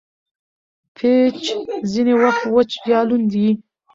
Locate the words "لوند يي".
3.07-3.51